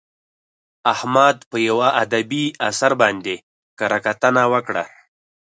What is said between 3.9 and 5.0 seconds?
کتنه وکړه.